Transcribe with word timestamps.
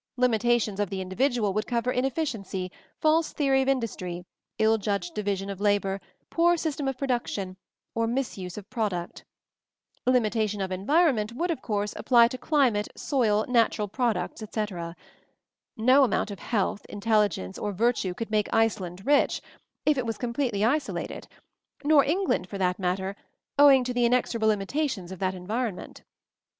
Limitations 0.17 0.79
of 0.79 0.89
the 0.89 0.99
in 0.99 1.09
dividual 1.09 1.53
would 1.53 1.67
cover 1.67 1.91
inefficiency, 1.91 2.71
false 2.99 3.33
theory 3.33 3.61
of 3.61 3.67
industry, 3.67 4.25
ill 4.57 4.79
judged 4.79 5.13
division 5.13 5.47
of 5.47 5.61
labor, 5.61 6.01
poor 6.31 6.57
system 6.57 6.87
of 6.87 6.97
production, 6.97 7.55
or 7.93 8.07
misuse 8.07 8.57
of 8.57 8.67
product. 8.71 9.23
Limitation 10.07 10.59
of 10.59 10.71
environment 10.71 11.33
MOVING 11.35 11.49
THE 11.49 11.53
MOUNTAIN 11.53 11.59
125 11.67 11.81
would, 11.85 11.85
of 11.85 11.93
course, 11.93 11.93
apply 11.95 12.27
to 12.29 12.37
climate, 12.39 12.87
soil, 12.99 13.45
nat 13.47 13.77
ural 13.77 13.87
products, 13.87 14.41
etc. 14.41 14.95
No 15.77 16.03
amount 16.03 16.31
of 16.31 16.39
health, 16.39 16.83
intelligence 16.89 17.59
or 17.59 17.71
virtue 17.71 18.15
could 18.15 18.31
make 18.31 18.49
Iceland 18.51 19.05
rich— 19.05 19.39
if 19.85 19.99
it 19.99 20.05
was 20.07 20.17
completely 20.17 20.65
isolated; 20.65 21.27
nor 21.83 22.03
England, 22.03 22.49
for 22.49 22.57
that 22.57 22.79
matter, 22.79 23.15
owing 23.59 23.83
to 23.83 23.93
the 23.93 24.05
in 24.05 24.13
exorable 24.13 24.47
limitations 24.47 25.11
of 25.11 25.19
that 25.19 25.35
environment. 25.35 26.01